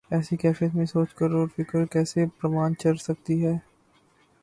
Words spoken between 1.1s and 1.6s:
اور